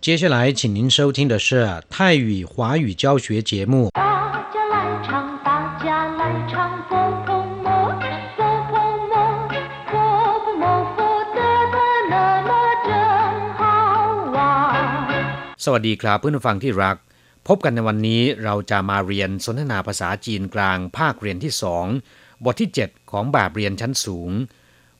[0.00, 3.90] 接下来，请您收听的是泰语华语教学节目。
[3.92, 4.00] 大
[4.54, 5.86] 家来唱，大家
[6.18, 6.54] 来唱，
[6.88, 6.92] 佛
[7.26, 7.28] 婆
[7.64, 7.68] 摩，
[8.36, 8.40] 佛
[8.70, 8.72] 婆
[9.10, 9.14] 摩，
[9.90, 9.92] 佛
[10.44, 10.64] 婆摩，
[10.96, 10.98] 佛
[11.36, 11.38] 得
[11.74, 11.76] 得
[12.12, 12.14] 那
[12.48, 12.50] 么
[12.86, 12.90] 真
[13.58, 13.60] 好
[14.34, 14.38] 玩。
[15.64, 16.96] สวัสดีครับเพื่อนผู้ฟังที่รัก
[17.48, 21.86] พบกันในวันนี้เราจะมาเรียนสนทนาภาษาจีนกลางภาคเรียนที่สอง
[22.44, 24.30] บทที่ 7 ของแบบเรียนชั้นสูง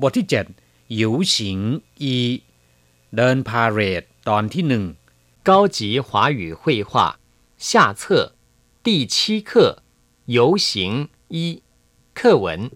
[0.00, 0.26] บทที่
[0.58, 1.58] 7หยิวฉิง
[2.02, 2.14] อี
[3.16, 4.83] เดินพาเหรด ตอนที่หนึ่ง
[5.43, 7.19] 高级华语绘画
[7.57, 8.33] 下册
[8.83, 9.83] 第七课
[10.25, 11.63] 游行一
[12.13, 12.71] 课文。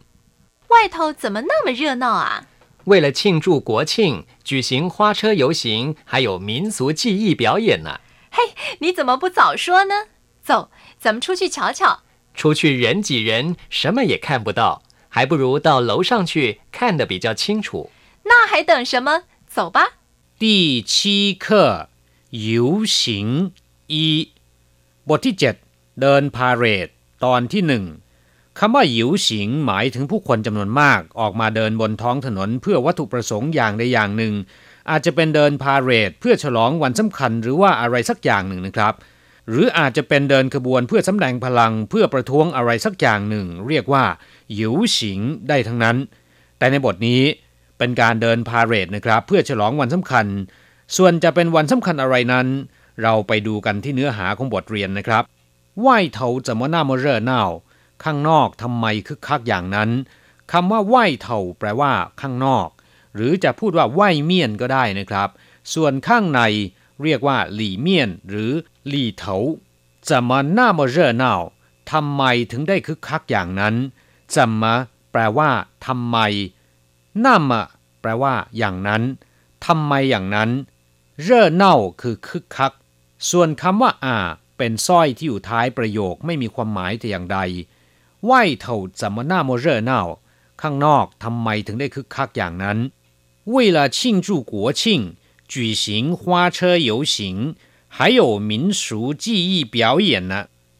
[0.70, 2.48] 外头怎么那么热闹啊？
[2.86, 8.02] 为了庆祝国庆，举行花车游行，还有民俗技艺表演呢。
[8.80, 10.08] 你怎么不早说呢？
[10.44, 10.70] 走，
[11.00, 12.02] 咱们出去瞧瞧。
[12.34, 17.91] 出去人挤人，什么也看不到，还不如到楼上去看得比较清楚。
[18.23, 19.23] 那还等什么？
[19.48, 19.97] 走吧。
[20.42, 20.60] ที่
[20.95, 21.47] ชีเค
[22.46, 23.27] ยิวฉิง
[25.09, 25.34] บทที่
[25.66, 26.88] 7 เดินพาเรด
[27.24, 27.85] ตอนที่หนึ่ง
[28.59, 34.35] คำว่าหยิวฉิงหมายถึงผู้คนจำนวนมากออกมาเดินบนท้องถนนเพื่อวัตถุประสงค์อย่างใดอย่างหนึ่ง
[34.90, 38.95] อาจจะเป็นเดินพาเรดเพื่อฉลองวันสำคัญหรือว่าอะไรสักอย่างหนึ่งนะครับ
[39.48, 44.04] หรืออาจจะเป็นเดินขบวนเพื่อสำแดงพลังเพื่อประท้วงอะไรสักอย่างหนึ่ง เรียกว่า
[44.54, 45.96] หยิวฉิงได้ทั้งนั้น
[46.59, 47.23] แต่ในบทนี้
[47.79, 50.26] เป็นการเดินพาเหรดนะครับเพื่อฉลองวันสำคัญ
[50.96, 52.46] ส่วนจะเป็นวันสำคัญอะไรนั้น
[53.02, 55.23] เราไปดูกันที่เนื้อหาของบทเรียนนะครับ
[55.80, 57.45] ไหว้เถาจะมาหน้ามเร่อเน่า
[58.04, 59.90] ข้างนอกทำไมคึกคักอย่างนั้น
[60.52, 62.68] คำว่าไหว้เถาแปลว่า ข้างนอก
[63.15, 65.28] หรือจะพูดว่าไหว้เมียนก็ได้นะครับ
[65.75, 66.41] ส่วนข้างใน
[67.03, 68.53] เรียกว่า หลี่เมียน หรือ
[68.88, 69.37] หลี่เถา
[70.09, 71.34] จะมาหน้ามเร่อเน่า
[71.92, 73.75] ทำไมถึงได้คึกคักอย่างนั้น
[74.34, 74.75] จะมา
[75.12, 75.50] แปลว่า
[75.87, 76.19] ทำไม
[77.25, 77.63] น่ามะ
[78.02, 79.03] แปลว่า อย่างนั้น
[79.66, 80.50] ทำไมอย่างนั้น
[81.22, 82.74] เร่อเน่าคือคึกคัก
[83.29, 84.18] ส่วนคำว่าอ่า
[84.57, 87.40] เป็นสร้อยที่อยู่ท้ายประโยคไม่มีความหมายแต่อย่างใด
[88.25, 88.31] ไหว
[88.62, 90.01] เถ่าจะมาหน้าโมเร่อเน่า
[90.61, 92.78] ข้างนอกทำไมถึงได้คึกคักอย่างนั้น
[93.53, 94.81] 为了庆祝国庆
[95.53, 95.85] 举行
[96.19, 96.23] 花
[96.56, 96.57] 车
[96.89, 97.16] 游行
[97.95, 98.51] 还有民
[98.81, 99.75] 俗技艺表
[100.09, 100.34] 演呢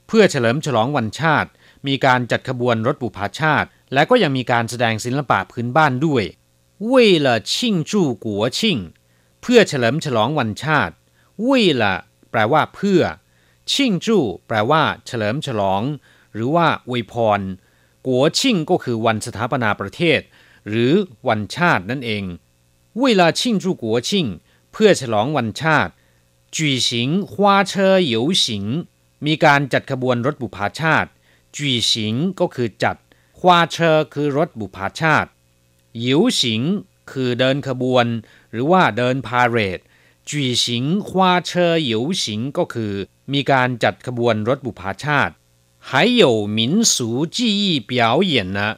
[0.08, 1.50] เพื่อเฉลิมฉลองวันชาติ
[1.88, 6.24] มีการจัดขบวนรถบุพชาติ และก็ยังมีการแสดงศิลปะพื้นบ้านด้วย
[6.92, 7.52] 为了庆
[7.90, 7.92] 祝
[8.26, 8.28] 国
[8.58, 8.60] 庆
[9.42, 10.94] เพื่อเฉลิมฉลองวันชาติ
[11.48, 11.50] 为
[11.82, 11.84] 了
[12.32, 13.02] แปลว่าเพื่อ
[13.72, 14.18] ชิงจู
[14.48, 15.82] แปลว่า เฉลิมฉลอง
[16.34, 17.42] หรือว่าอวยพร
[18.08, 20.20] กัวชิงก็คือวันสถาปนาประเทศ
[20.68, 20.94] หรือ
[21.28, 22.24] วันชาตินั่นเอง
[23.02, 24.26] เวลาชิงจูกัวชิง
[24.72, 25.92] เพื่อฉลองวันชาติ
[26.56, 26.90] 举行
[27.32, 27.34] 花
[27.72, 27.74] 车
[28.14, 28.46] 游行
[29.26, 31.10] มีการจัดขบวนรถบุพาชาติ
[31.56, 32.98] จุยสิงก็คือจัด
[33.40, 35.30] ฮวาเชอคือรถบุพาชาติ
[36.00, 36.62] หยิวสิง
[37.12, 38.06] คือเดินขบวน
[38.52, 39.80] หรือว่าเดินพาเหรด
[40.30, 42.94] จุยสิงฮวาเชอหยิวสิงก็คือ
[43.34, 45.34] มีการจัดขบวนรถบุพาชาติ
[45.90, 46.24] 还有
[46.58, 46.60] 民
[46.94, 46.96] 俗
[47.36, 47.92] 技艺表
[48.32, 48.70] 演นะ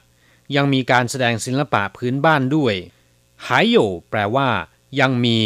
[0.56, 2.76] ยังมีการแสดงศิลปะพื้นบ้านด้วย
[3.46, 3.78] 还有
[4.10, 4.50] แปลว่า
[5.00, 5.40] ยังมี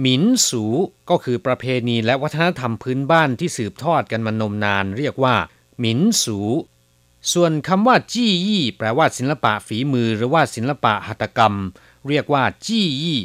[0.00, 0.64] หมินสู
[1.10, 5.36] ก็คือประเพณีและวัฒนธรรมพื้นบ้านที่สืบทอดกันมานมนาน เรียกว่า
[5.78, 6.38] หมินสู
[7.33, 11.55] ส่วนคำว่าจี้ยี่แปลว่าศิลปะฝีมือหรือว่าศิลปะหัตถกรรม
[12.07, 13.21] เรียกว่าจี้ยี่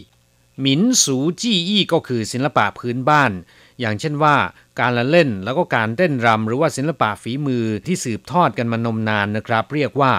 [0.60, 3.32] หมินสูจี้ยี่ก็คือศิลปะพื้นบ้าน
[3.80, 4.36] อย่างเช่นว่า
[4.80, 10.12] การละเล่นแล้วก็การเต้นรำหรือว่าศิลปะฝีมือที่สืบทอดกันมานมนานนะครับ เรียกว่า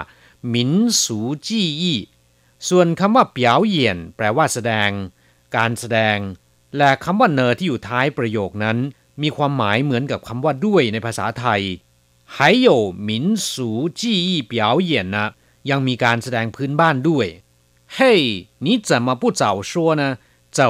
[0.50, 0.72] หมิน
[1.04, 2.00] สูจี้ยี่
[2.70, 4.90] ส่วนคำว่าเปียวเหยียนแปลว่าแสดง
[5.56, 6.18] การแสดง
[6.78, 8.78] และคำว่าเนอที่อยู่ท้ายประโยคนั้น
[9.22, 11.62] มีความหมายเหมือนกับคำว่าด้วยในภาษาไทย
[12.37, 15.17] 还有民俗技艺表演呢
[15.71, 17.27] ยังมีการแสดงพื้นบ้านด้วย
[17.95, 18.21] เฮ้ย
[18.65, 20.03] 你怎么不早说呢
[20.57, 20.61] 走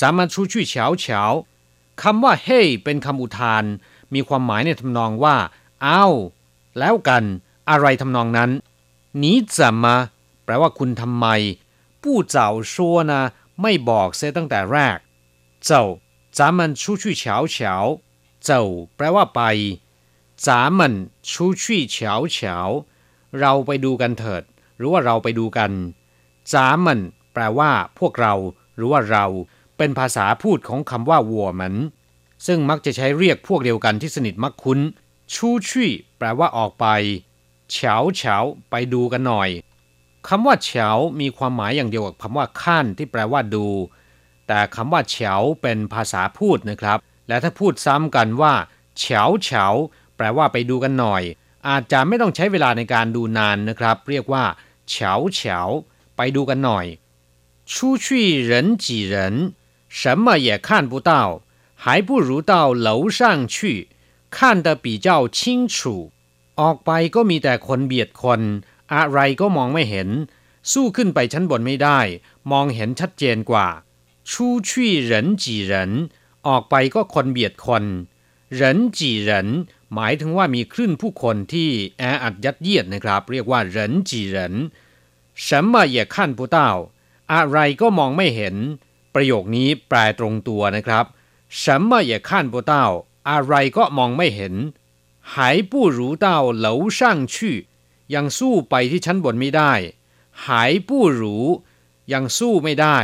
[0.00, 1.06] 咱们出去瞧瞧
[2.00, 3.64] คำว่าเฮ้ยเป็นคำอุทาน
[4.14, 5.36] มีความหมายในทำนองว่า
[5.86, 6.12] อ้าว
[6.78, 7.24] แล้วกัน
[7.70, 8.50] อะไรทำนองนั้น
[9.22, 9.24] 你
[9.56, 9.84] 怎么
[10.44, 11.26] แปลว่าคุณทำไม
[12.02, 12.04] 不
[12.34, 12.36] 早
[12.72, 12.74] 说
[13.10, 13.12] 呢
[13.62, 14.98] ไม่บอกเสียตั้งแต่แรก
[15.68, 15.70] 走
[16.36, 17.22] 咱们出去瞧
[17.54, 17.56] 瞧
[18.48, 18.50] 走
[18.96, 19.40] แปลว่าไป
[20.46, 20.48] 咱
[20.78, 20.80] 们
[21.22, 21.96] 出去瞧
[22.36, 22.36] 瞧
[23.40, 24.42] เราไปดูกันเถิด
[24.76, 25.70] หรือว่าเราไปดูกัน
[26.52, 26.54] 咱
[26.84, 26.86] 们
[27.32, 28.34] แปลว่า พวกเรา
[28.76, 29.24] หรือว่าเรา
[29.76, 31.74] เป็นภาษาพูดของคำว่าวัวมัน
[32.46, 34.78] ซึ่งมักจะใช้เรียกพวกเดียวกันที่สนิทมักคุ้น
[35.34, 36.86] ชูชี่แปลว่าออกไป
[37.72, 38.36] เฉาเฉา
[38.70, 39.48] ไปดูกันหน่อย
[40.28, 40.90] คำว่าเฉา
[41.20, 43.66] มีความหมายอย่างเดียวกับคำว่าข้านที่แปลว่าดู
[44.46, 46.98] แต่คำว่าเฉาเป็นภาษาพูดนะครับ
[47.28, 48.54] และถ้าพูดซ้ำกันว่า
[48.98, 49.66] เฉาเฉา
[50.18, 51.22] แปลว่าไปดูกันหน่อย
[51.68, 54.44] อาจจะไม่ต้องใช้เวลาในการดูนานนะครับ เรียกว่า
[54.88, 55.60] เฉาเฉา
[56.16, 56.86] ไปดูกันหน่อย
[57.72, 57.72] 出
[58.04, 58.06] 去
[58.48, 58.50] 人
[58.82, 59.14] 挤人
[59.98, 61.12] 什么也看不到
[61.82, 62.52] 还不如到
[62.86, 62.88] 楼
[63.18, 63.20] 上
[63.54, 63.56] 去
[64.36, 65.38] 看得比较清
[65.74, 65.76] 楚
[66.60, 68.40] ออกไปก็มีแต่คนเบียดคน
[68.94, 70.08] อะไรก็มองไม่เห็น
[70.72, 72.00] สู้ขึ้นไปชั้นบนไม่ได้
[72.50, 73.68] มองเห็นชัดเจนกว่า
[74.30, 74.32] 出
[74.68, 74.70] 去
[75.10, 75.12] 人
[75.42, 75.72] 挤人
[76.46, 77.84] ออกไปก็คนเบียดคน
[78.58, 78.60] 人
[78.96, 78.98] 挤
[79.28, 79.30] 人
[79.77, 81.68] ห มายถึงว่ามีคลื่นผู้คนที่
[81.98, 83.76] แออัดยัดเยียดนะครับ เรียกว่า人
[84.08, 84.36] 挤人
[85.46, 86.58] 什么也看不到
[87.32, 88.56] อะไรก็มองไม่เห็น
[89.14, 91.04] ประโยคนี้แปลตรงตัวนะครับ
[91.62, 92.74] 什么也看不到
[93.30, 94.54] อะไรก็มองไม่เห็น
[95.32, 95.34] 还
[95.70, 96.26] 不如到
[96.64, 96.66] 楼
[96.98, 97.00] 上
[97.34, 97.34] 去
[98.14, 99.72] ยังสู้ไปที่ชั้นบนไม่ได้
[100.44, 100.46] 还
[100.88, 100.90] 不
[101.20, 101.22] 如
[102.12, 102.98] ยังสู้ไม่ได้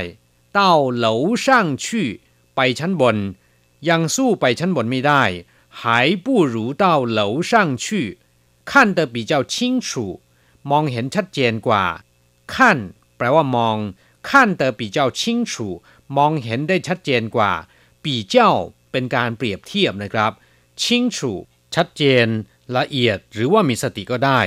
[0.58, 0.60] 到
[1.04, 1.06] 楼
[1.44, 1.46] 上
[1.84, 1.86] 去
[2.54, 3.16] ไปชั้นบน
[3.88, 5.22] ยังสู้ไปชั้นบนไม่ได้
[5.80, 6.84] 还不如到
[7.18, 7.20] 楼
[7.50, 8.18] 上去
[8.70, 10.20] 看得比较清楚
[10.70, 11.84] มองเห็นชัดเจนกว่า
[12.54, 12.78] ขั้น
[13.16, 13.76] แปลว่ามอง
[14.30, 15.68] ขั้นเตอปีเจ้าชิงฉู
[16.16, 17.52] มองเห็นได้ชัดเจนกว่า
[18.04, 18.52] ปีเจ้า
[18.90, 20.32] เป็นการเปรียบเทียบนะครับ
[20.82, 21.32] ชิงฉู
[21.74, 22.26] ชัดเจน
[22.76, 24.40] ละเอียดหรือว่ามีสติก็ได้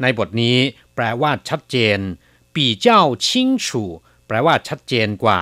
[0.00, 0.58] ในบทนี้
[0.94, 1.98] แปลว่าชัดเจน
[2.56, 3.82] ปีเจ้าชิงฉู
[4.26, 5.40] แปลว่าชัดเจนกว่า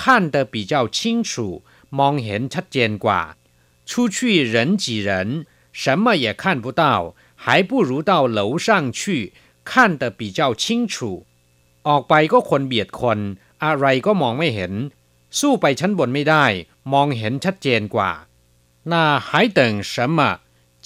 [0.00, 1.46] ขั้นเตอปีเจ้าชิงฉู
[1.98, 3.20] มองเห็นชัดเจนกว่า
[3.88, 9.32] 出去人挤人什么也看不到还不如到楼上去
[9.64, 11.26] 看得比较清楚
[11.88, 13.18] ออกไปก็คนเบียดคน
[13.64, 14.72] อะไรก็มองไม่เห็น
[15.38, 16.44] สู้ไปชั้นบนไม่ได้
[16.92, 18.10] มองเห็นชัดเจนกว่า
[18.90, 18.94] 那
[19.26, 19.28] 还
[19.58, 19.60] 等
[19.92, 20.18] 什么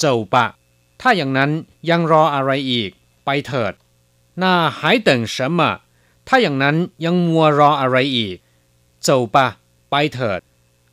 [0.03, 0.37] 走吧
[1.00, 1.50] ถ้าอย่างนั้น
[1.91, 2.91] ยังรออะไรอีก
[3.25, 3.73] ไปเถิด
[4.43, 4.44] 那
[4.79, 5.61] 还等什么
[6.29, 8.37] ถ้าอย่างนั้นยังมัวรออะไรอีก
[9.06, 9.37] 走吧
[9.91, 10.41] ไปเถิด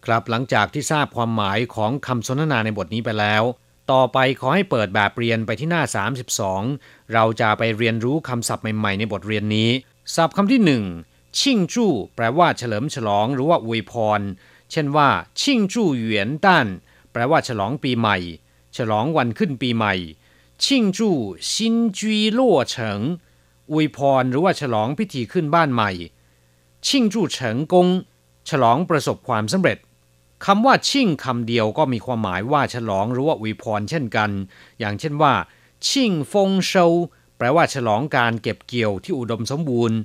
[0.07, 3.43] ครับหลังจากที่ทราบความหมายของคำสนทนาในบทนี้ไปแล้ว
[3.93, 5.83] ต่อไปขอให้เปิดแบบเรียนไปที่หน้า
[6.47, 9.71] 32 เราจะไปเรียนรู้คำศัพท์ใหม่ๆ ในบทเรียนนี้
[10.15, 10.85] ศัพท์คำที่หนึ่ง
[11.39, 14.21] ชิงจู้แปลว่าเฉลิมฉลองหรือว่าอวยพร
[14.71, 15.09] เช่นว่า
[15.41, 16.67] ชิงจู้เหวียนต้าน
[17.13, 18.19] แปลว่าฉลองปีใหม่
[18.77, 19.95] ฉลองวันขึ้นปีใหม่
[20.65, 21.17] ชิงจู้
[21.53, 23.01] ซินจีล่วเฉิง
[23.71, 25.91] อวยพรหรือว่าฉลองพิธีขึ้นบ้านใหม่
[26.87, 27.89] ชิงจู้เฉิงกง
[28.51, 29.79] ฉลองประสบความสำเร็จ
[30.47, 34.31] คำว่าชิ่งคำเดียวก็มีความหมายว่าฉลองหรือว่าอวยพรเช่นกัน
[34.79, 35.35] อย่างเช่นว่า
[35.89, 36.87] ชิ่งฟงเชา
[37.37, 39.99] แปลว่าฉลองการเก็บเกี่ยวที่อุดมสมบูรณ์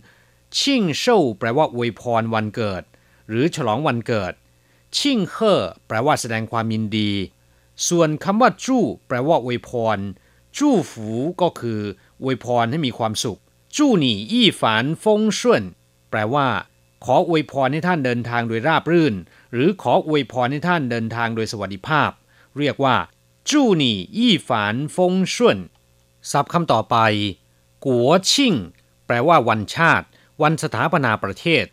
[0.60, 2.84] ชิ่งเชาแปลว่าอวยพรวันเกิด
[3.30, 4.34] หรือฉลองวันเกิด
[4.98, 7.12] ชิ่งเฮ่อแปลว่าแสดงความยินดี
[7.88, 10.00] ส่วนคำว่าจู้แปลว่าอวยพร
[10.58, 11.10] จู้ฝู
[11.42, 11.82] ก็คือ
[12.24, 13.40] อวยพรให้มีความสุข
[13.76, 15.64] จู้หนี่อี้ฝานฟงช่วน
[16.10, 16.48] แปลว่า
[17.06, 19.16] ขออวยพรให้ท่านเดินทางโดยราบรื่น
[19.54, 22.12] หรือขออวยพรให้ท่านเดินทางโดยสวัสดิภาพ
[22.58, 22.96] เรียกว่า
[23.50, 25.58] จู้หนี่อี้ฝานฟงช่วน
[26.32, 26.98] ศัพท์คำต่อไป
[27.86, 28.54] กัวชิ่ง
[29.06, 30.06] แปลว่าวันชาติ
[30.42, 31.66] วันสถาปนาประเทศ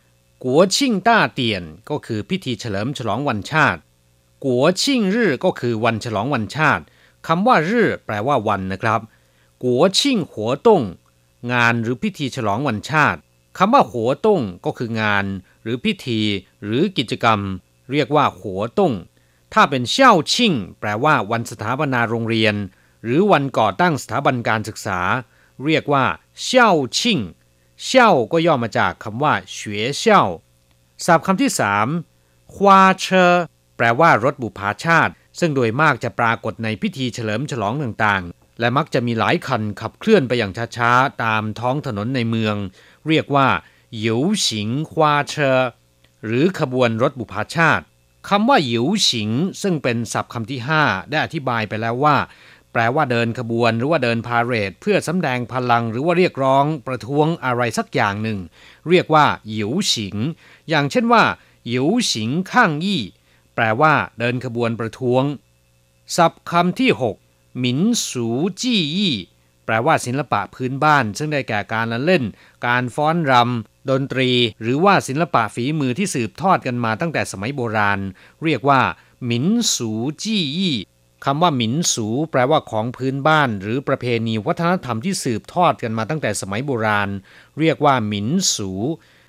[0.44, 3.80] กัวชิ่งต้าเตียน ก็คือพิธีเฉลิมฉลองวันชาติ
[4.44, 6.84] กัวชิ่งรื่ก็คือวันฉลองวันชาติ
[7.26, 9.00] คำว่ารื่แปลว่าวันนะครับ
[9.62, 10.82] กัวชิ่งหัวต้ง
[11.52, 13.20] งานหรือพิธีฉลองวันชาติ
[13.58, 15.24] คำว่าหัวต้งก็คืองาน
[15.62, 16.20] หรือพิธี
[16.64, 17.40] หรือกิจกรรม
[17.90, 18.92] เรียกว่าหัวตุ้ง
[19.54, 22.54] ถ้าเป็นเช่าชิ่ง แปลว่าวันสถาปนาโรงเรียน
[23.04, 25.00] หรือวันก่อตั้งสถาบันการศึกษา
[25.64, 26.04] เรียกว่า
[26.42, 27.20] เช่าชิ่ง
[27.84, 30.22] เช่าก็ย่อมาจากคำว่าเฉวยเช่า
[31.04, 31.88] ศัพท์คำที่สาม
[32.54, 33.32] ควาเชอ
[33.76, 42.56] แปลว่ารถบุพาชาติ ซึ่งโดยมากจะปรากฏในพิธีเฉลิมฉลองต่างๆ และมักจะมีหลายคันขับเคลื่อนไปอย่างช้าๆ ตามท้องถนนในเมือง
[43.08, 43.48] เรียกว่า
[43.98, 45.58] หยิวสิงควาเชอ
[46.24, 47.84] หรือขบวนรถบุพาชาติ
[48.28, 49.30] คำว่าหยิวสิง
[49.62, 52.16] ซึ่งเป็นศัพท์คำที่ 5 ได้อธิบายไปแล้วว่า
[52.72, 58.38] แปลว่าเดินขบวนหรือว่าเดินพาเหรด เพื่อสำแดงพลังหรือว่าเรียกร้องประท้วงอะไรสักอย่างหนึ่ง
[58.88, 60.16] เรียกว่าหยิวสิง
[60.68, 61.22] อย่างเช่นว่า
[61.68, 63.02] หยิวสิงข้างยี่
[63.54, 65.22] แปลว่าเดินขบวนประท้วง
[66.16, 66.90] ศัพท์คำที่
[67.24, 68.28] 6 หมินสู
[68.60, 69.14] จี้ยี่
[69.64, 72.24] แปลว่าศิลปะพื้นบ้าน ซึ่งได้แก่การละเล่น
[72.66, 74.30] การฟ้อนรำ ดนตรี
[74.62, 78.00] หรือว่าศิลปะฝีมือที่สืบทอดกันมาตั้งแต่สมัยโบราณ
[78.44, 78.80] เรียกว่า
[79.24, 79.90] หมินสู
[80.22, 80.76] จี้ยี่
[81.24, 87.08] คำว่าหมินสูแปลว่าของพื้นบ้าน หรือประเพณีวัฒนธรรมที่สืบทอดกันมาตั้งแต่สมัยโบราณ
[87.58, 88.70] เรียกว่าหมินสู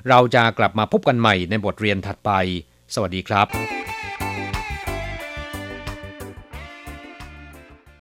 [0.09, 2.31] เราจะกลับมาพบกันใหม่ในบทเรียนถัดไป
[2.93, 3.76] สวัสดีครับ